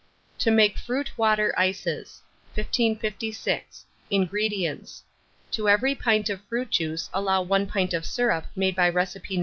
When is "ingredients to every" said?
4.09-5.93